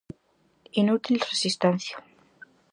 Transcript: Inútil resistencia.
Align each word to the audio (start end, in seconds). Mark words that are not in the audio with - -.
Inútil 0.81 1.17
resistencia. 1.31 1.95